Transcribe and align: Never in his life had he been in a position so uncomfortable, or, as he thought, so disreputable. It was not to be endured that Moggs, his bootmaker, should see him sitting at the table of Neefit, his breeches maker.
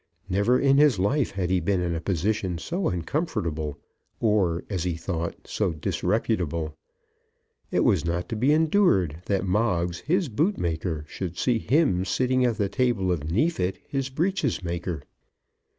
Never 0.27 0.59
in 0.59 0.79
his 0.79 0.97
life 0.97 1.29
had 1.29 1.51
he 1.51 1.59
been 1.59 1.79
in 1.79 1.93
a 1.93 2.01
position 2.01 2.57
so 2.57 2.87
uncomfortable, 2.87 3.77
or, 4.19 4.63
as 4.67 4.83
he 4.83 4.95
thought, 4.95 5.35
so 5.45 5.73
disreputable. 5.73 6.75
It 7.69 7.81
was 7.83 8.03
not 8.03 8.27
to 8.29 8.35
be 8.35 8.51
endured 8.51 9.21
that 9.27 9.45
Moggs, 9.45 9.99
his 9.99 10.27
bootmaker, 10.27 11.05
should 11.07 11.37
see 11.37 11.59
him 11.59 12.03
sitting 12.03 12.43
at 12.45 12.57
the 12.57 12.67
table 12.67 13.11
of 13.11 13.29
Neefit, 13.29 13.77
his 13.87 14.09
breeches 14.09 14.63
maker. 14.63 15.03